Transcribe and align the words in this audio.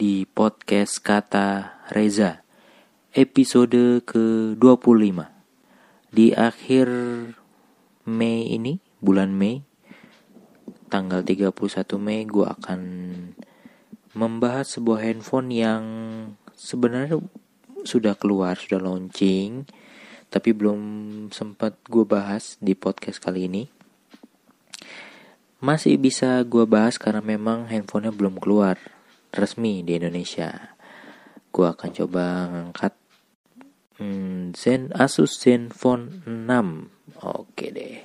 Di 0.00 0.24
podcast 0.24 1.04
Kata 1.04 1.76
Reza 1.92 2.40
Episode 3.12 4.00
ke-25 4.08 5.28
Di 6.08 6.32
akhir 6.32 6.88
Mei 8.08 8.48
ini 8.48 8.80
Bulan 8.96 9.36
Mei 9.36 9.60
Tanggal 10.88 11.20
31 11.20 11.52
Mei 12.00 12.24
gue 12.24 12.48
akan 12.48 12.80
Membahas 14.16 14.72
sebuah 14.72 15.04
handphone 15.04 15.52
yang 15.52 15.84
Sebenarnya 16.56 17.20
sudah 17.84 18.16
keluar, 18.16 18.56
sudah 18.56 18.80
launching 18.80 19.68
Tapi 20.32 20.56
belum 20.56 20.80
sempat 21.28 21.76
gue 21.92 22.08
bahas 22.08 22.56
di 22.56 22.72
podcast 22.72 23.20
kali 23.20 23.52
ini. 23.52 23.68
Masih 25.60 26.00
bisa 26.00 26.40
gue 26.48 26.64
bahas 26.64 26.96
karena 26.96 27.20
memang 27.20 27.68
handphonenya 27.68 28.16
belum 28.16 28.40
keluar 28.40 28.80
resmi 29.34 29.82
di 29.86 29.98
Indonesia. 29.98 30.76
Gue 31.50 31.66
akan 31.66 31.90
coba 31.90 32.24
ngangkat 32.50 32.94
hmm, 33.98 34.54
Zen 34.54 34.90
Asus 34.94 35.38
Zenfone 35.38 36.22
6. 36.26 37.22
Oke 37.26 37.74
deh. 37.74 37.98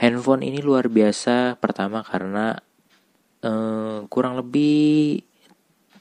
Handphone 0.00 0.46
ini 0.46 0.62
luar 0.64 0.88
biasa 0.88 1.58
pertama 1.60 2.00
karena 2.06 2.56
eh, 3.42 3.98
kurang 4.06 4.38
lebih 4.38 5.20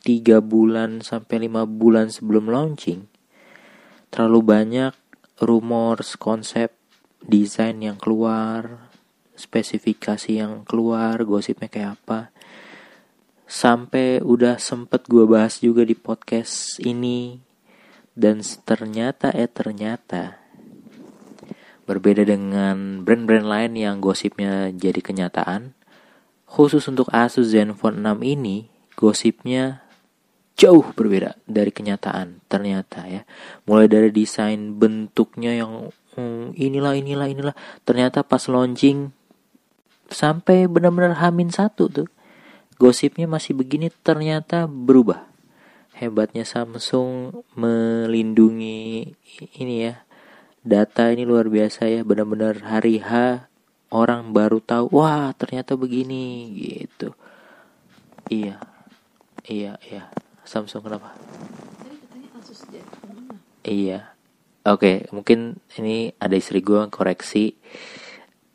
3 0.05 0.39
bulan 0.39 1.03
sampai 1.03 1.49
5 1.49 1.67
bulan 1.67 2.07
sebelum 2.07 2.47
launching 2.47 3.09
terlalu 4.09 4.41
banyak 4.41 4.93
rumors, 5.39 6.17
konsep, 6.17 6.73
desain 7.23 7.77
yang 7.79 7.95
keluar, 7.95 8.91
spesifikasi 9.37 10.41
yang 10.41 10.67
keluar, 10.67 11.15
gosipnya 11.23 11.71
kayak 11.71 12.01
apa. 12.01 12.33
Sampai 13.49 14.21
udah 14.21 14.61
sempet 14.61 15.09
gue 15.09 15.25
bahas 15.25 15.57
juga 15.57 15.81
di 15.81 15.97
podcast 15.97 16.77
ini. 16.85 17.41
Dan 18.13 18.45
ternyata 18.45 19.33
eh 19.33 19.49
ternyata 19.49 20.37
berbeda 21.89 22.21
dengan 22.29 23.01
brand-brand 23.01 23.49
lain 23.49 23.73
yang 23.73 23.97
gosipnya 23.97 24.69
jadi 24.69 25.01
kenyataan. 25.01 25.73
Khusus 26.45 26.85
untuk 26.85 27.09
Asus 27.09 27.49
Zenfone 27.49 27.97
6 28.05 28.21
ini, 28.21 28.69
gosipnya 28.93 29.81
jauh 30.53 30.85
berbeda 30.93 31.41
dari 31.49 31.73
kenyataan 31.73 32.45
ternyata 32.45 33.09
ya. 33.09 33.25
Mulai 33.65 33.89
dari 33.89 34.13
desain 34.13 34.77
bentuknya 34.77 35.57
yang 35.57 35.89
hmm, 36.13 36.53
inilah 36.53 36.93
inilah 36.93 37.25
inilah 37.25 37.55
ternyata 37.81 38.21
pas 38.21 38.45
launching 38.45 39.09
sampai 40.05 40.69
benar-benar 40.69 41.17
hamin 41.17 41.49
satu 41.49 41.89
tuh 41.89 42.09
gosipnya 42.79 43.27
masih 43.27 43.53
begini 43.59 43.91
ternyata 43.91 44.63
berubah. 44.65 45.27
Hebatnya 45.99 46.47
Samsung 46.47 47.43
melindungi 47.51 49.11
ini 49.59 49.75
ya 49.83 50.07
data 50.63 51.11
ini 51.11 51.27
luar 51.27 51.51
biasa 51.51 51.91
ya 51.91 52.07
benar-benar 52.07 52.63
hari 52.63 53.03
H 53.03 53.43
orang 53.91 54.31
baru 54.31 54.63
tahu 54.63 54.95
wah 54.95 55.35
ternyata 55.35 55.75
begini 55.75 56.55
gitu. 56.55 57.11
Iya 58.31 58.63
iya 59.43 59.75
iya. 59.83 60.07
Samsung 60.47 60.79
kenapa? 60.79 61.19
Iya. 63.67 64.15
Oke 64.63 65.03
mungkin 65.11 65.59
ini 65.75 66.15
ada 66.15 66.39
istri 66.39 66.63
gue 66.63 66.79
koreksi. 66.87 67.59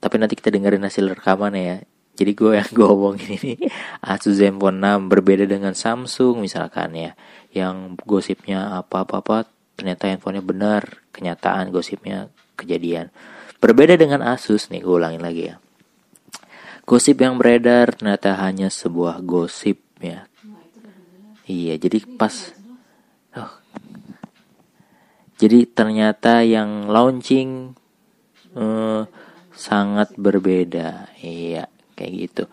Tapi 0.00 0.16
nanti 0.16 0.32
kita 0.41 0.48
dengerin 0.48 0.88
hasil 0.88 1.12
rekaman 1.12 1.53
ya 1.60 1.84
jadi 2.14 2.32
gue 2.32 2.52
yang 2.58 2.70
gue 2.70 2.86
omongin 2.86 3.30
ini 3.38 3.54
Asus 4.02 4.38
Zenfone 4.38 4.78
6 4.78 5.12
berbeda 5.12 5.44
dengan 5.44 5.75
Samsung 5.75 6.42
misalkan 6.42 6.94
ya 6.94 7.12
yang 7.54 7.98
gosipnya 8.02 8.82
apa-apa 8.82 9.50
ternyata 9.75 10.10
handphonenya 10.10 10.44
benar 10.47 10.82
kenyataan 11.10 11.74
gosipnya 11.74 12.30
kejadian 12.54 13.10
berbeda 13.58 13.98
dengan 13.98 14.22
Asus 14.22 14.70
nih 14.70 14.82
gue 14.82 14.94
ulangin 14.94 15.22
lagi 15.22 15.50
ya 15.50 15.56
gosip 16.86 17.19
yang 17.19 17.41
beredar 17.41 17.94
ternyata 17.94 18.38
hanya 18.38 18.70
sebuah 18.70 19.22
gosip 19.22 19.82
ya 19.98 20.26
iya 21.50 21.74
jadi 21.76 22.03
pas 22.14 22.54
oh. 23.34 23.54
jadi 25.41 25.66
ternyata 25.66 26.47
yang 26.47 26.86
launching 26.86 27.74
uh, 28.54 29.03
sangat 29.54 30.14
berbeda. 30.19 31.14
Iya, 31.22 31.70
kayak 31.94 32.12
gitu. 32.28 32.44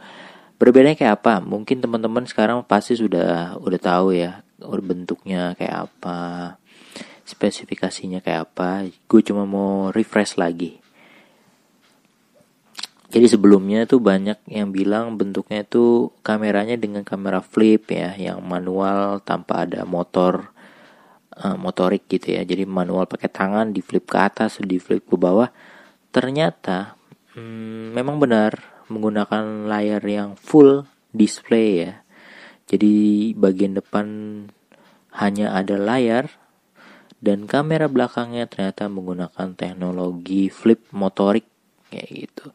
Berbedanya 0.62 0.97
kayak 0.97 1.22
apa? 1.22 1.41
Mungkin 1.41 1.81
teman-teman 1.81 2.24
sekarang 2.29 2.62
pasti 2.66 2.94
sudah 2.94 3.57
udah 3.57 3.79
tahu 3.81 4.13
ya 4.13 4.46
bentuknya 4.62 5.57
kayak 5.57 5.90
apa, 5.90 6.56
spesifikasinya 7.25 8.22
kayak 8.22 8.53
apa. 8.53 8.85
Gue 9.09 9.22
cuma 9.25 9.50
mau 9.50 9.90
refresh 9.90 10.38
lagi. 10.38 10.78
Jadi 13.12 13.28
sebelumnya 13.28 13.84
tuh 13.84 14.00
banyak 14.00 14.40
yang 14.47 14.72
bilang 14.72 15.19
bentuknya 15.19 15.68
itu 15.68 16.16
kameranya 16.24 16.80
dengan 16.80 17.03
kamera 17.03 17.44
flip 17.44 17.91
ya, 17.91 18.16
yang 18.16 18.40
manual 18.40 19.19
tanpa 19.19 19.68
ada 19.68 19.84
motor 19.84 20.47
uh, 21.35 21.59
motorik 21.59 22.07
gitu 22.07 22.40
ya. 22.40 22.47
Jadi 22.47 22.63
manual 22.63 23.12
pakai 23.12 23.28
tangan 23.28 23.75
di 23.75 23.84
flip 23.84 24.07
ke 24.07 24.16
atas, 24.16 24.63
di 24.63 24.80
flip 24.80 25.03
ke 25.03 25.19
bawah 25.19 25.51
ternyata 26.12 27.00
hmm, 27.34 27.96
memang 27.96 28.19
benar 28.19 28.59
menggunakan 28.91 29.72
layar 29.72 30.03
yang 30.03 30.35
full 30.35 30.84
display 31.16 31.88
ya. 31.88 32.03
Jadi 32.68 33.31
bagian 33.35 33.75
depan 33.75 34.07
hanya 35.16 35.56
ada 35.56 35.75
layar 35.75 36.31
dan 37.19 37.46
kamera 37.46 37.91
belakangnya 37.91 38.47
ternyata 38.47 38.88
menggunakan 38.88 39.53
teknologi 39.56 40.47
flip 40.51 40.88
motorik 40.91 41.47
kayak 41.91 42.09
gitu. 42.09 42.46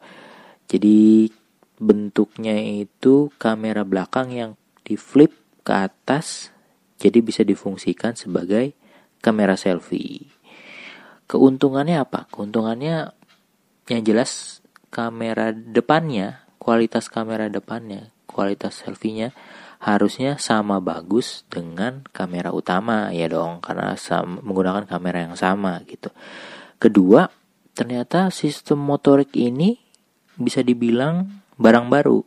Jadi 0.67 1.31
bentuknya 1.77 2.57
itu 2.57 3.29
kamera 3.37 3.85
belakang 3.85 4.33
yang 4.33 4.51
di 4.81 4.97
flip 4.97 5.33
ke 5.61 5.71
atas 5.71 6.49
jadi 6.97 7.21
bisa 7.21 7.45
difungsikan 7.45 8.17
sebagai 8.17 8.73
kamera 9.21 9.53
selfie. 9.53 10.33
Keuntungannya 11.29 12.01
apa? 12.01 12.25
Keuntungannya 12.33 13.13
yang 13.87 14.01
jelas 14.03 14.63
kamera 14.97 15.53
depannya, 15.53 16.41
kualitas 16.57 17.05
kamera 17.13 17.53
depannya, 17.53 18.09
kualitas 18.25 18.81
selfie-nya 18.81 19.37
harusnya 19.77 20.41
sama 20.41 20.81
bagus 20.81 21.45
dengan 21.53 22.01
kamera 22.09 22.49
utama 22.49 23.13
ya 23.13 23.29
dong 23.29 23.61
karena 23.61 23.93
sama, 23.93 24.41
menggunakan 24.41 24.89
kamera 24.89 25.29
yang 25.29 25.37
sama 25.37 25.85
gitu. 25.85 26.09
Kedua, 26.81 27.29
ternyata 27.77 28.33
sistem 28.33 28.81
motorik 28.81 29.37
ini 29.37 29.77
bisa 30.33 30.65
dibilang 30.65 31.45
barang 31.61 31.87
baru. 31.93 32.25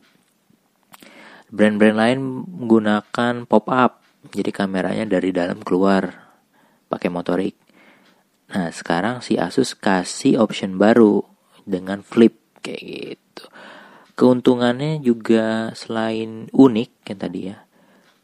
Brand-brand 1.51 1.97
lain 1.99 2.19
menggunakan 2.47 3.43
pop 3.43 3.67
up, 3.67 3.99
jadi 4.31 4.55
kameranya 4.55 5.03
dari 5.03 5.35
dalam 5.35 5.59
keluar 5.59 6.07
pakai 6.87 7.11
motorik. 7.11 7.59
Nah, 8.55 8.71
sekarang 8.71 9.19
si 9.19 9.35
Asus 9.35 9.75
kasih 9.75 10.39
option 10.39 10.79
baru 10.79 11.23
dengan 11.67 11.99
flip 12.03 12.40
kayak 12.61 12.81
gitu. 12.81 13.43
Keuntungannya 14.15 15.01
juga 15.01 15.73
selain 15.73 16.47
unik 16.53 16.91
yang 17.09 17.19
tadi 17.19 17.39
ya. 17.49 17.57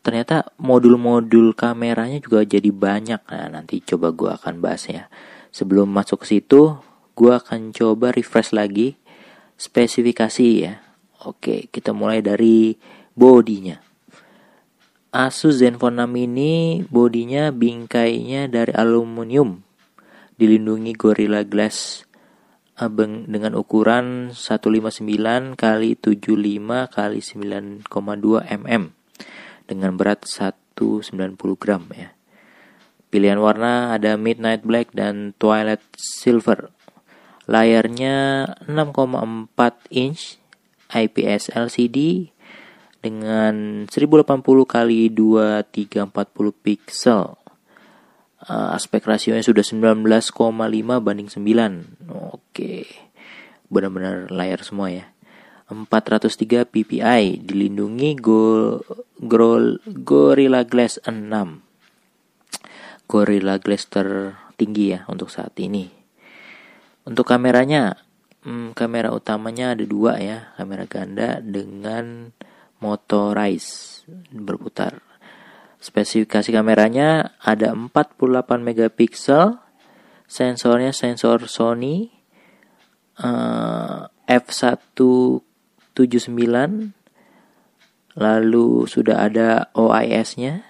Ternyata 0.05 0.55
modul-modul 0.55 1.51
kameranya 1.51 2.23
juga 2.23 2.47
jadi 2.47 2.71
banyak. 2.71 3.21
Nah, 3.27 3.47
nanti 3.51 3.83
coba 3.83 4.15
gue 4.15 4.31
akan 4.31 4.63
bahas 4.63 4.87
ya. 4.87 5.11
Sebelum 5.51 5.91
masuk 5.91 6.23
ke 6.23 6.37
situ, 6.37 6.79
gue 7.17 7.31
akan 7.33 7.75
coba 7.75 8.15
refresh 8.15 8.55
lagi 8.55 8.95
spesifikasi 9.59 10.47
ya. 10.63 10.79
Oke, 11.27 11.67
kita 11.73 11.91
mulai 11.91 12.23
dari 12.23 12.79
bodinya. 13.17 13.83
Asus 15.11 15.59
Zenfone 15.59 16.07
6 16.07 16.23
ini 16.29 16.85
bodinya 16.87 17.51
bingkainya 17.51 18.47
dari 18.47 18.71
aluminium 18.71 19.65
dilindungi 20.37 20.93
Gorilla 20.93 21.41
Glass 21.41 22.06
dengan 23.25 23.57
ukuran 23.57 24.29
159 24.38 25.57
kali 25.57 25.97
75 25.97 26.94
kali 26.94 27.19
9,2 27.19 27.83
mm 28.45 28.83
dengan 29.65 29.91
berat 29.97 30.24
gram 31.57 31.83
ya. 31.89 32.13
Pilihan 33.07 33.41
warna 33.41 33.97
ada 33.97 34.13
Midnight 34.13 34.62
Black 34.62 34.94
dan 34.94 35.33
Twilight 35.41 35.81
Silver. 35.97 36.69
Layarnya 37.50 38.45
6,4 38.68 39.47
inch 39.89 40.38
IPS 40.91 41.56
LCD 41.56 42.30
dengan 43.01 43.88
1080 43.88 44.44
kali 44.68 45.07
2340 45.09 46.51
pixel. 46.62 47.39
Uh, 48.47 48.71
aspek 48.71 49.03
rasionya 49.03 49.44
sudah 49.44 49.59
19,5 49.59 50.07
banding 51.03 51.27
9. 51.27 52.07
Oke. 52.31 52.88
Benar-benar 53.67 54.31
layar 54.31 54.63
semua 54.63 54.88
ya. 54.88 55.11
403 55.67 56.63
ppi 56.63 57.44
dilindungi 57.44 58.15
Go, 58.15 58.79
Go, 59.19 59.59
Gorilla 59.83 60.63
Glass 60.63 60.95
6 61.03 61.27
Gorilla 63.03 63.59
Glass 63.59 63.83
tertinggi 63.91 64.95
ya 64.95 65.03
untuk 65.11 65.27
saat 65.27 65.51
ini 65.59 65.91
untuk 67.03 67.27
kameranya 67.27 67.99
hmm, 68.47 68.71
kamera 68.71 69.11
utamanya 69.11 69.75
ada 69.75 69.83
dua 69.83 70.23
ya 70.23 70.55
kamera 70.55 70.88
ganda 70.88 71.44
dengan 71.44 72.31
motorized 72.79 74.07
berputar 74.31 75.03
spesifikasi 75.81 76.50
kameranya 76.50 77.38
ada 77.41 77.74
48 77.74 78.18
megapiksel. 78.62 79.62
Sensornya 80.27 80.91
sensor 80.91 81.47
Sony 81.47 82.12
uh, 83.24 84.12
f1 84.27 85.00
79 85.95 86.91
lalu 88.18 88.68
sudah 88.89 89.24
ada 89.24 89.71
OIS-nya 89.71 90.68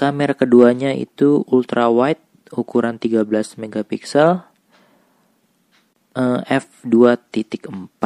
kamera 0.00 0.32
keduanya 0.32 0.96
itu 0.96 1.44
ultra 1.52 1.92
wide 1.92 2.24
ukuran 2.56 2.96
13 2.96 3.28
megapiksel. 3.60 4.48
Uh, 6.10 6.42
f2.4 6.50 8.02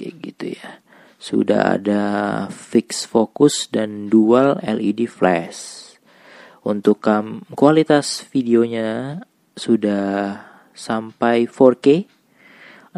kayak 0.00 0.14
gitu 0.24 0.56
ya 0.56 0.80
sudah 1.24 1.80
ada 1.80 2.02
fix 2.52 3.08
focus 3.08 3.72
dan 3.72 4.12
dual 4.12 4.60
LED 4.60 5.08
flash 5.08 5.96
untuk 6.68 7.00
um, 7.08 7.40
kualitas 7.56 8.28
videonya 8.28 9.24
sudah 9.56 10.36
sampai 10.76 11.48
4K 11.48 12.04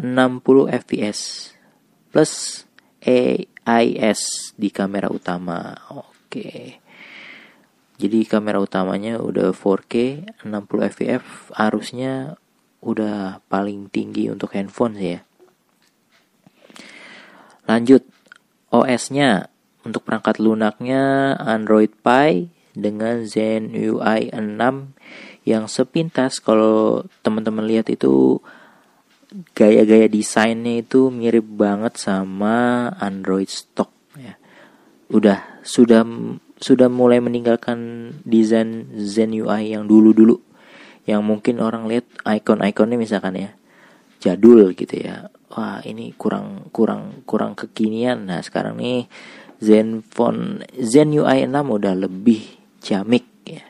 60 0.03 0.43
fps 0.83 1.19
plus 2.11 2.67
AIS 2.99 4.51
di 4.59 4.75
kamera 4.75 5.07
utama. 5.07 5.71
Oke. 5.95 6.83
Jadi 7.95 8.19
kamera 8.27 8.59
utamanya 8.59 9.23
udah 9.23 9.55
4K 9.55 9.95
60 10.43 10.91
fps 10.91 11.55
arusnya 11.55 12.35
udah 12.83 13.39
paling 13.47 13.87
tinggi 13.87 14.27
untuk 14.27 14.51
handphone 14.51 14.99
ya. 14.99 15.19
Lanjut 17.67 18.16
OS-nya 18.83 19.49
untuk 19.87 20.03
perangkat 20.03 20.37
lunaknya 20.37 21.33
Android 21.39 21.89
Pie 22.03 22.51
dengan 22.77 23.25
Zen 23.25 23.73
UI 23.73 24.29
6 24.29 24.59
yang 25.47 25.65
sepintas 25.65 26.43
kalau 26.43 27.07
teman-teman 27.23 27.63
lihat 27.65 27.87
itu 27.87 28.43
gaya-gaya 29.55 30.11
desainnya 30.11 30.83
itu 30.83 31.07
mirip 31.07 31.47
banget 31.47 31.97
sama 31.97 32.87
Android 32.99 33.47
stock 33.47 33.89
ya. 34.19 34.35
Udah 35.07 35.63
sudah 35.63 36.03
sudah 36.57 36.89
mulai 36.91 37.23
meninggalkan 37.23 38.11
desain 38.27 38.91
Zen 38.99 39.31
UI 39.31 39.71
yang 39.71 39.87
dulu-dulu 39.87 40.41
yang 41.07 41.23
mungkin 41.23 41.63
orang 41.63 41.87
lihat 41.87 42.03
icon-iconnya 42.27 42.99
misalkan 42.99 43.39
ya 43.39 43.49
jadul 44.19 44.75
gitu 44.75 44.99
ya. 44.99 45.31
Wah, 45.47 45.79
ini 45.87 46.11
kurang 46.15 46.67
kurang 46.75 47.23
kurang 47.23 47.55
kekinian. 47.55 48.27
Nah, 48.27 48.43
sekarang 48.43 48.83
nih 48.83 49.07
Zenfone 49.63 50.67
Zen 50.75 51.15
UI 51.15 51.47
6 51.47 51.55
udah 51.55 51.93
lebih 51.95 52.43
ciamik 52.83 53.25
ya. 53.47 53.63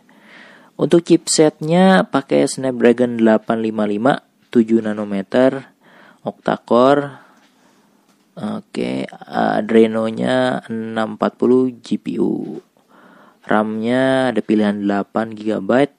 Untuk 0.77 1.05
chipsetnya 1.05 2.05
pakai 2.09 2.49
Snapdragon 2.49 3.21
855 3.21 4.53
7 4.53 4.85
nanometer 4.85 5.51
octa-core 6.25 7.27
Oke, 8.37 9.09
Adreno-nya 9.33 10.61
640 10.69 11.81
GPU. 11.81 12.61
RAM-nya 13.49 14.29
ada 14.29 14.41
pilihan 14.45 14.85
8 14.85 15.33
GB, 15.33 15.89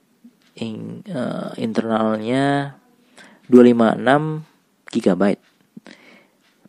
in, 0.62 1.02
uh, 1.10 1.50
internalnya 1.58 2.78
256 3.50 4.46
GB. 4.86 5.22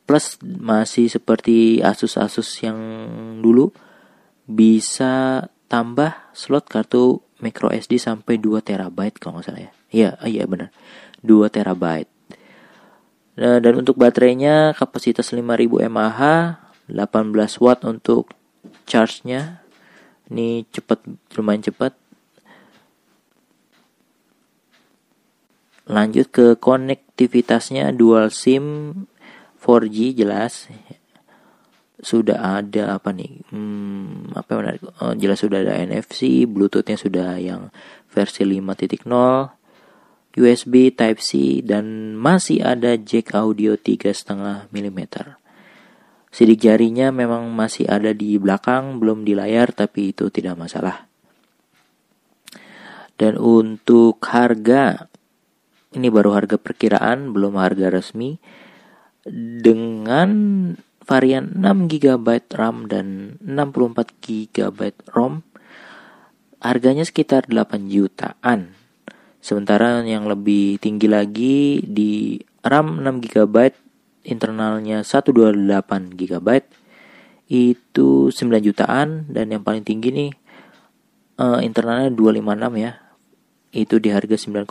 Plus 0.09 0.41
masih 0.41 1.05
seperti 1.05 1.85
Asus-Asus 1.85 2.65
yang 2.65 2.81
dulu 3.45 3.69
bisa 4.49 5.45
tambah 5.69 6.33
slot 6.33 6.65
kartu 6.65 7.21
micro 7.45 7.69
SD 7.69 8.01
sampai 8.01 8.41
2 8.41 8.65
TB 8.65 8.97
kalau 9.21 9.37
nggak 9.37 9.45
salah 9.45 9.61
ya. 9.69 9.71
Iya, 9.93 10.09
iya 10.25 10.43
benar. 10.49 10.73
2 11.21 11.53
terabyte. 11.53 12.09
Nah, 13.37 13.61
dan 13.61 13.73
untuk 13.77 14.01
baterainya 14.01 14.73
kapasitas 14.73 15.29
5000 15.29 15.85
mAh, 15.93 16.57
18 16.89 17.61
watt 17.61 17.85
untuk 17.85 18.33
charge-nya. 18.89 19.61
Ini 20.33 20.65
cepat 20.73 21.05
lumayan 21.37 21.69
cepat. 21.69 21.93
Lanjut 25.85 26.33
ke 26.33 26.57
konektivitasnya 26.57 27.93
dual 27.93 28.33
SIM 28.33 28.65
4G 29.59 30.15
jelas 30.15 30.71
sudah 31.99 32.63
ada 32.63 32.95
apa 32.95 33.11
nih 33.11 33.43
hmm, 33.51 34.31
apa 34.31 34.47
yang 34.55 34.59
menarik 34.63 34.81
oh, 34.87 35.13
jelas 35.19 35.43
sudah 35.43 35.59
ada 35.67 35.75
NFC 35.75 36.47
Bluetoothnya 36.47 36.95
sudah 36.95 37.35
yang 37.35 37.75
versi 38.07 38.47
5.0 38.47 39.03
USB 40.39 40.95
Type-C 40.95 41.59
dan 41.67 42.15
masih 42.15 42.63
ada 42.63 42.95
jack 42.95 43.35
audio 43.35 43.75
3,5 43.75 44.71
mm. 44.71 44.99
Sidik 46.29 46.61
jarinya 46.61 47.09
memang 47.09 47.49
masih 47.49 47.89
ada 47.89 48.13
di 48.13 48.37
belakang, 48.37 49.01
belum 49.01 49.25
di 49.25 49.33
layar, 49.33 49.73
tapi 49.73 50.13
itu 50.13 50.29
tidak 50.29 50.61
masalah. 50.61 51.09
Dan 53.17 53.35
untuk 53.41 54.21
harga, 54.29 55.09
ini 55.97 56.07
baru 56.13 56.37
harga 56.37 56.61
perkiraan, 56.61 57.33
belum 57.33 57.57
harga 57.57 57.89
resmi. 57.89 58.37
Dengan 59.35 60.29
varian 61.05 61.53
6 61.53 61.85
GB 61.85 62.27
RAM 62.49 62.89
dan 62.89 63.37
64 63.41 64.17
GB 64.25 64.79
ROM, 65.13 65.45
harganya 66.59 67.05
sekitar 67.05 67.45
8 67.45 67.89
jutaan 67.89 68.79
Sementara 69.39 70.03
yang 70.03 70.27
lebih 70.27 70.83
tinggi 70.83 71.07
lagi 71.07 71.79
di 71.79 72.35
RAM 72.59 72.99
6 72.99 73.23
GB, 73.23 73.55
internalnya 74.27 74.99
128 75.07 75.55
GB 76.19 76.47
itu 77.49 78.29
9 78.29 78.35
jutaan 78.61 79.31
dan 79.31 79.45
yang 79.49 79.63
paling 79.63 79.87
tinggi 79.87 80.11
nih 80.11 80.31
uh, 81.39 81.63
internalnya 81.63 82.11
256 82.11 82.83
ya. 82.83 82.91
Itu 83.71 84.03
di 84.03 84.11
harga 84.11 84.35
9,7. 84.35 84.67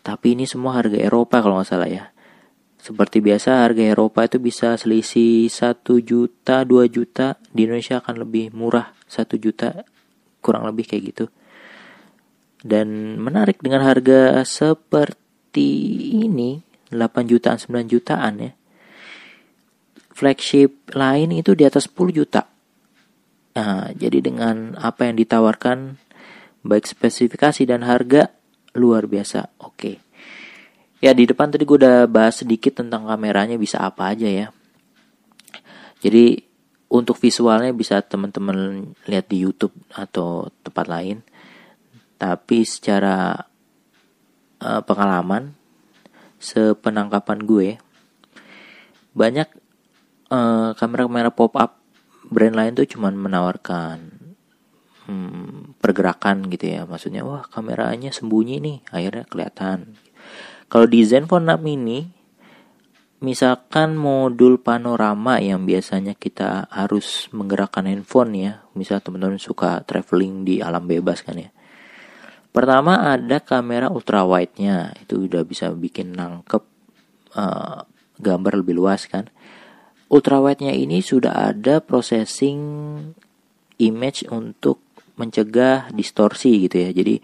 Tapi 0.00 0.26
ini 0.32 0.48
semua 0.48 0.80
harga 0.80 0.96
Eropa 0.96 1.44
kalau 1.44 1.60
nggak 1.60 1.68
salah 1.68 1.90
ya. 1.92 2.04
Seperti 2.80 3.20
biasa 3.20 3.60
harga 3.60 3.84
Eropa 3.92 4.24
itu 4.24 4.40
bisa 4.40 4.72
selisih 4.80 5.52
1 5.52 6.00
juta, 6.00 6.64
2 6.64 6.88
juta. 6.88 7.36
Di 7.52 7.68
Indonesia 7.68 8.00
akan 8.00 8.24
lebih 8.24 8.56
murah 8.56 8.96
1 9.04 9.36
juta 9.36 9.84
kurang 10.40 10.64
lebih 10.64 10.88
kayak 10.88 11.02
gitu. 11.12 11.24
Dan 12.64 13.20
menarik 13.20 13.60
dengan 13.60 13.84
harga 13.84 14.40
seperti 14.48 15.68
ini 16.24 16.64
8 16.88 17.28
jutaan 17.28 17.60
9 17.60 17.84
jutaan 17.92 18.34
ya. 18.48 18.52
Flagship 20.16 20.96
lain 20.96 21.36
itu 21.36 21.52
di 21.52 21.68
atas 21.68 21.84
10 21.92 22.16
juta. 22.16 22.48
Nah, 23.60 23.92
jadi 23.92 24.24
dengan 24.24 24.72
apa 24.80 25.04
yang 25.04 25.20
ditawarkan 25.20 26.00
baik 26.64 26.88
spesifikasi 26.88 27.60
dan 27.68 27.84
harga 27.84 28.32
luar 28.72 29.04
biasa. 29.04 29.52
Oke 29.60 30.09
ya 31.00 31.16
di 31.16 31.24
depan 31.24 31.48
tadi 31.48 31.64
gue 31.64 31.80
udah 31.80 32.04
bahas 32.04 32.44
sedikit 32.44 32.84
tentang 32.84 33.08
kameranya 33.08 33.56
bisa 33.56 33.80
apa 33.80 34.12
aja 34.12 34.28
ya. 34.28 34.46
Jadi 36.00 36.44
untuk 36.92 37.16
visualnya 37.16 37.72
bisa 37.72 38.04
teman-teman 38.04 38.92
lihat 39.08 39.26
di 39.32 39.44
YouTube 39.44 39.72
atau 39.96 40.52
tempat 40.60 40.86
lain. 40.88 41.24
Tapi 42.20 42.68
secara 42.68 43.32
uh, 44.60 44.80
pengalaman 44.84 45.56
sepenangkapan 46.40 47.38
gue 47.44 47.68
banyak 49.16 49.48
kamera 50.30 50.78
kamera-kamera 50.78 51.30
pop 51.34 51.58
up 51.58 51.82
brand 52.30 52.54
lain 52.54 52.78
tuh 52.78 52.86
cuman 52.86 53.18
menawarkan 53.18 53.98
pergerakan 55.80 56.46
gitu 56.52 56.70
ya. 56.70 56.86
Maksudnya 56.86 57.26
wah 57.26 57.42
kameranya 57.48 58.12
sembunyi 58.12 58.60
nih 58.62 58.78
akhirnya 58.92 59.24
kelihatan 59.26 59.96
kalau 60.70 60.86
di 60.86 61.02
Zenfone 61.02 61.58
6 61.58 61.76
ini 61.76 61.98
misalkan 63.20 63.98
modul 64.00 64.56
panorama 64.62 65.36
yang 65.42 65.68
biasanya 65.68 66.16
kita 66.16 66.70
harus 66.72 67.28
menggerakkan 67.36 67.84
handphone 67.84 68.32
ya 68.32 68.64
misal 68.72 69.04
teman-teman 69.04 69.36
suka 69.36 69.84
traveling 69.84 70.48
di 70.48 70.64
alam 70.64 70.88
bebas 70.88 71.20
kan 71.20 71.36
ya 71.36 71.52
pertama 72.54 73.12
ada 73.12 73.44
kamera 73.44 73.92
ultrawide-nya 73.92 74.96
itu 75.04 75.28
udah 75.28 75.44
bisa 75.44 75.68
bikin 75.76 76.16
nangkep 76.16 76.64
uh, 77.36 77.84
gambar 78.16 78.64
lebih 78.64 78.80
luas 78.80 79.04
kan 79.04 79.28
ultrawide-nya 80.08 80.72
ini 80.72 81.04
sudah 81.04 81.52
ada 81.52 81.84
processing 81.84 82.58
image 83.80 84.24
untuk 84.28 84.80
mencegah 85.20 85.92
distorsi 85.92 86.68
gitu 86.68 86.76
ya. 86.80 86.90
Jadi 86.96 87.20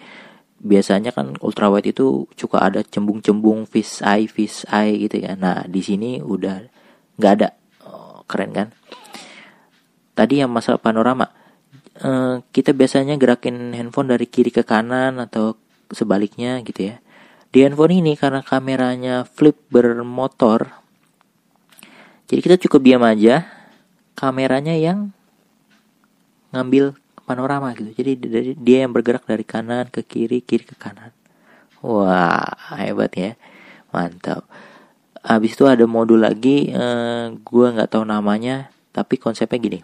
biasanya 0.56 1.12
kan 1.12 1.36
ultrawide 1.44 1.92
itu 1.92 2.24
suka 2.34 2.64
ada 2.64 2.80
cembung-cembung 2.80 3.68
fish 3.68 4.00
eye 4.00 4.24
fish 4.28 4.64
eye 4.72 4.96
gitu 5.06 5.20
ya. 5.20 5.36
Nah 5.36 5.64
di 5.68 5.80
sini 5.84 6.18
udah 6.20 6.64
nggak 7.16 7.32
ada, 7.40 7.48
oh, 7.84 8.24
keren 8.24 8.50
kan? 8.52 8.68
Tadi 10.16 10.40
yang 10.40 10.48
masalah 10.48 10.80
panorama, 10.80 11.28
eh, 12.00 12.40
kita 12.52 12.72
biasanya 12.72 13.20
gerakin 13.20 13.76
handphone 13.76 14.12
dari 14.12 14.24
kiri 14.24 14.48
ke 14.48 14.64
kanan 14.64 15.20
atau 15.20 15.60
sebaliknya 15.92 16.64
gitu 16.64 16.92
ya. 16.92 16.96
Di 17.52 17.64
handphone 17.64 18.00
ini 18.00 18.16
karena 18.16 18.40
kameranya 18.40 19.28
flip 19.28 19.60
bermotor, 19.68 20.72
jadi 22.26 22.40
kita 22.42 22.56
cukup 22.66 22.80
diam 22.82 23.04
aja, 23.06 23.46
kameranya 24.18 24.74
yang 24.74 25.14
ngambil 26.50 26.98
panorama 27.26 27.74
gitu. 27.74 27.90
Jadi 27.90 28.12
dia 28.54 28.86
yang 28.86 28.94
bergerak 28.94 29.26
dari 29.26 29.42
kanan 29.42 29.90
ke 29.90 30.06
kiri, 30.06 30.40
kiri 30.46 30.62
ke 30.62 30.78
kanan. 30.78 31.10
Wah, 31.82 32.46
hebat 32.78 33.12
ya. 33.18 33.34
Mantap. 33.90 34.46
Habis 35.26 35.58
itu 35.58 35.66
ada 35.66 35.82
modul 35.90 36.22
lagi, 36.22 36.70
eh, 36.70 37.24
gue 37.34 37.66
nggak 37.66 37.90
tahu 37.90 38.06
namanya, 38.06 38.70
tapi 38.94 39.18
konsepnya 39.18 39.58
gini. 39.58 39.80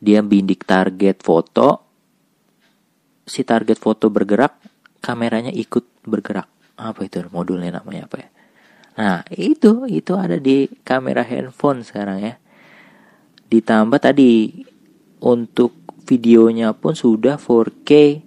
Dia 0.00 0.24
bindik 0.24 0.64
target 0.64 1.20
foto, 1.20 1.84
si 3.28 3.44
target 3.44 3.76
foto 3.76 4.08
bergerak, 4.08 4.56
kameranya 5.04 5.52
ikut 5.52 6.08
bergerak. 6.08 6.48
Apa 6.80 7.04
itu 7.04 7.20
modulnya 7.28 7.80
namanya 7.80 8.08
apa 8.08 8.16
ya? 8.24 8.28
Nah, 8.96 9.18
itu 9.32 9.84
itu 9.92 10.16
ada 10.16 10.40
di 10.40 10.68
kamera 10.80 11.20
handphone 11.20 11.84
sekarang 11.84 12.18
ya. 12.24 12.34
Ditambah 13.52 14.00
tadi 14.00 14.64
untuk 15.20 15.85
videonya 16.06 16.72
pun 16.72 16.94
sudah 16.94 17.36
4K 17.36 18.22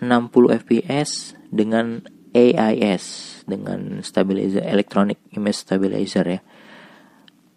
60 0.00 0.60
fps 0.62 1.34
dengan 1.50 2.06
AIS 2.34 3.04
dengan 3.46 4.02
stabilizer 4.02 4.62
electronic 4.62 5.18
image 5.34 5.58
stabilizer 5.62 6.26
ya. 6.26 6.40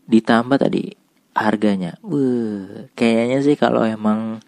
Ditambah 0.06 0.58
tadi 0.58 0.94
harganya. 1.34 1.98
Wuh, 2.02 2.90
kayaknya 2.98 3.42
sih 3.46 3.58
kalau 3.58 3.86
emang 3.86 4.42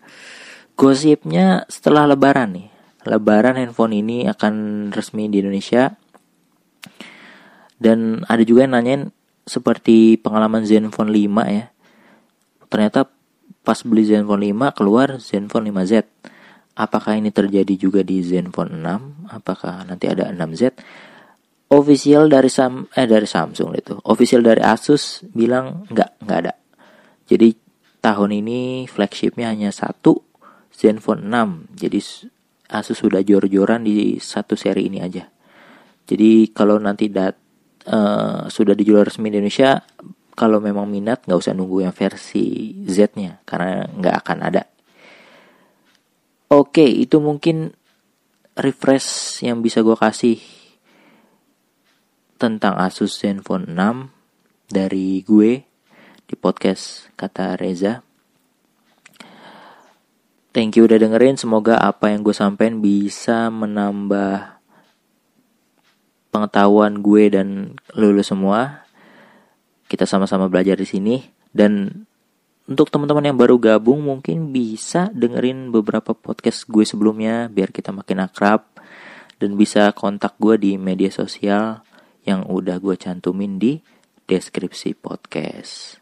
gosipnya 0.77 1.65
setelah 1.69 2.09
lebaran 2.09 2.53
nih. 2.57 2.67
Lebaran 3.09 3.57
handphone 3.57 3.95
ini 3.95 4.29
akan 4.29 4.53
resmi 4.93 5.29
di 5.31 5.41
Indonesia. 5.41 5.97
Dan 7.79 8.27
ada 8.27 8.43
juga 8.43 8.67
yang 8.67 8.75
nanyain 8.75 9.03
seperti 9.47 10.19
pengalaman 10.19 10.67
Zenfone 10.67 11.09
5 11.09 11.47
ya. 11.47 11.65
Ternyata 12.69 13.07
pas 13.63 13.79
beli 13.85 14.07
Zenfone 14.07 14.51
5 14.51 14.77
keluar 14.77 15.21
Zenfone 15.21 15.69
5Z. 15.69 16.07
Apakah 16.79 17.19
ini 17.19 17.29
terjadi 17.29 17.75
juga 17.75 18.01
di 18.01 18.23
Zenfone 18.23 18.79
6? 18.79 19.35
Apakah 19.35 19.83
nanti 19.83 20.07
ada 20.07 20.31
6Z? 20.31 20.79
Official 21.69 22.31
dari 22.33 22.49
Sam 22.49 22.89
eh 22.97 23.05
dari 23.05 23.29
Samsung 23.29 23.77
itu. 23.77 23.93
Official 24.09 24.41
dari 24.41 24.63
Asus 24.63 25.21
bilang 25.29 25.85
nggak 25.85 26.25
nggak 26.25 26.39
ada. 26.41 26.53
Jadi 27.29 27.53
tahun 28.01 28.41
ini 28.41 28.89
flagshipnya 28.89 29.53
hanya 29.53 29.69
satu 29.69 30.17
Zenfone 30.73 31.29
6. 31.29 31.77
Jadi 31.77 31.99
Asus 32.73 32.97
sudah 32.97 33.21
jor-joran 33.21 33.85
di 33.85 34.17
satu 34.17 34.57
seri 34.57 34.89
ini 34.89 34.97
aja. 35.03 35.29
Jadi 36.09 36.49
kalau 36.49 36.81
nanti 36.81 37.05
dat, 37.13 37.37
uh, 37.85 38.49
sudah 38.49 38.73
dijual 38.73 39.05
resmi 39.05 39.29
di 39.29 39.37
Indonesia 39.37 39.77
kalau 40.39 40.63
memang 40.63 40.87
minat 40.87 41.27
nggak 41.27 41.35
usah 41.35 41.51
nunggu 41.51 41.83
yang 41.83 41.91
versi 41.91 42.71
Z-nya 42.87 43.43
karena 43.43 43.83
nggak 43.91 44.15
akan 44.23 44.37
ada. 44.39 44.63
Oke, 46.47 46.87
itu 46.87 47.19
mungkin 47.19 47.75
refresh 48.55 49.43
yang 49.43 49.59
bisa 49.59 49.83
gue 49.83 49.99
kasih 49.99 50.39
tentang 52.39 52.79
Asus 52.79 53.19
Zenfone 53.19 53.67
6 53.67 54.71
dari 54.71 55.19
gue 55.27 55.67
di 56.23 56.35
podcast 56.39 57.11
kata 57.19 57.59
Reza. 57.59 57.99
Thank 60.55 60.79
you 60.79 60.87
udah 60.87 60.97
dengerin. 60.97 61.37
Semoga 61.37 61.77
apa 61.77 62.09
yang 62.09 62.25
gue 62.25 62.33
sampaikan 62.33 62.81
bisa 62.81 63.51
menambah 63.53 64.57
pengetahuan 66.33 67.05
gue 67.05 67.29
dan 67.29 67.77
lulu 67.93 68.25
semua 68.25 68.88
kita 69.89 70.05
sama-sama 70.05 70.45
belajar 70.45 70.77
di 70.77 70.85
sini 70.85 71.17
dan 71.49 72.05
untuk 72.69 72.93
teman-teman 72.93 73.33
yang 73.33 73.37
baru 73.41 73.57
gabung 73.57 74.05
mungkin 74.05 74.53
bisa 74.53 75.09
dengerin 75.09 75.73
beberapa 75.73 76.13
podcast 76.13 76.69
gue 76.69 76.85
sebelumnya 76.85 77.49
biar 77.49 77.73
kita 77.73 77.89
makin 77.89 78.21
akrab 78.21 78.69
dan 79.41 79.57
bisa 79.57 79.89
kontak 79.97 80.37
gue 80.37 80.53
di 80.61 80.77
media 80.77 81.09
sosial 81.09 81.81
yang 82.21 82.45
udah 82.45 82.77
gue 82.77 82.93
cantumin 82.93 83.57
di 83.57 83.81
deskripsi 84.29 84.93
podcast. 85.01 85.97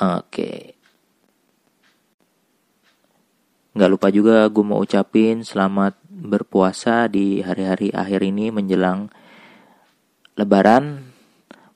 Oke. 0.00 0.78
Nggak 3.76 3.90
lupa 3.92 4.08
juga 4.08 4.48
gue 4.48 4.64
mau 4.64 4.80
ucapin 4.80 5.44
selamat 5.44 6.00
berpuasa 6.08 7.12
di 7.12 7.44
hari-hari 7.44 7.92
akhir 7.92 8.24
ini 8.24 8.48
menjelang 8.48 9.12
lebaran 10.40 11.07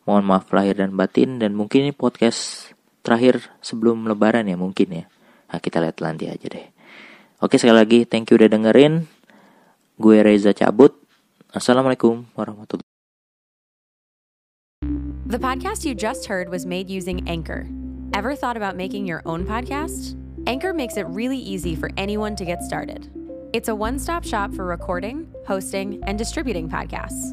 Mohon 0.02 0.25
maaf 0.26 0.50
lahir 0.50 0.78
dan 0.78 0.99
batin 0.99 1.38
dan 1.38 1.54
mungkin 1.54 1.87
ini 1.87 1.94
podcast 1.94 2.73
terakhir 3.06 3.54
sebelum 3.62 4.06
lebaran 4.06 4.50
ya 4.50 4.59
mungkin 4.59 4.88
ya. 4.90 5.04
Nah, 5.52 5.61
kita 5.62 5.78
lihat 5.78 6.02
nanti 6.02 6.26
aja 6.26 6.47
deh. 6.49 6.66
Oke 7.42 7.59
sekali 7.59 7.76
lagi 7.78 7.99
thank 8.06 8.30
you 8.30 8.38
udah 8.38 8.50
dengerin. 8.50 9.06
Gue 9.99 10.23
Reza 10.23 10.50
cabut. 10.54 10.94
Assalamualaikum 11.52 12.26
warahmatullahi 12.35 12.82
The 15.32 15.40
podcast 15.40 15.88
you 15.88 15.94
just 15.94 16.26
heard 16.26 16.49
was 16.52 16.66
made 16.66 16.90
using 16.90 17.25
Anchor. 17.28 17.64
Ever 18.12 18.37
thought 18.37 18.56
about 18.56 18.76
making 18.76 19.09
your 19.09 19.23
own 19.25 19.49
podcast? 19.49 20.12
Anchor 20.44 20.75
makes 20.75 21.00
it 21.00 21.06
really 21.09 21.38
easy 21.38 21.73
for 21.73 21.88
anyone 21.97 22.37
to 22.37 22.44
get 22.44 22.61
started. 22.61 23.09
It's 23.52 23.68
a 23.68 23.75
one 23.75 23.99
stop 23.99 24.25
shop 24.25 24.52
for 24.52 24.64
recording, 24.64 25.28
hosting, 25.47 26.02
and 26.04 26.18
distributing 26.18 26.68
podcasts. 26.68 27.32